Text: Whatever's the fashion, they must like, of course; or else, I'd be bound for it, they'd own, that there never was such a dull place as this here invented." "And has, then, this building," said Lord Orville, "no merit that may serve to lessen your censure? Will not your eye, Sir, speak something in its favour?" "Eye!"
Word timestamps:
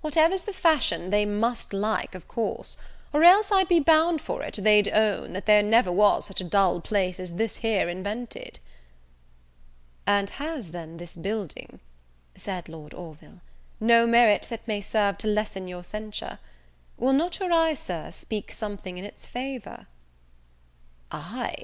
Whatever's 0.00 0.44
the 0.44 0.54
fashion, 0.54 1.10
they 1.10 1.26
must 1.26 1.74
like, 1.74 2.14
of 2.14 2.26
course; 2.26 2.78
or 3.12 3.22
else, 3.22 3.52
I'd 3.52 3.68
be 3.68 3.80
bound 3.80 4.22
for 4.22 4.42
it, 4.42 4.54
they'd 4.62 4.88
own, 4.88 5.34
that 5.34 5.44
there 5.44 5.62
never 5.62 5.92
was 5.92 6.24
such 6.24 6.40
a 6.40 6.44
dull 6.44 6.80
place 6.80 7.20
as 7.20 7.34
this 7.34 7.58
here 7.58 7.86
invented." 7.90 8.60
"And 10.06 10.30
has, 10.30 10.70
then, 10.70 10.96
this 10.96 11.16
building," 11.16 11.80
said 12.34 12.66
Lord 12.70 12.94
Orville, 12.94 13.42
"no 13.78 14.06
merit 14.06 14.46
that 14.48 14.66
may 14.66 14.80
serve 14.80 15.18
to 15.18 15.26
lessen 15.28 15.68
your 15.68 15.84
censure? 15.84 16.38
Will 16.96 17.12
not 17.12 17.38
your 17.38 17.52
eye, 17.52 17.74
Sir, 17.74 18.10
speak 18.10 18.52
something 18.52 18.96
in 18.96 19.04
its 19.04 19.26
favour?" 19.26 19.86
"Eye!" 21.12 21.56